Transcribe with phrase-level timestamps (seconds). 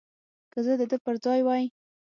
[0.51, 1.63] که زه د ده پر ځای وای.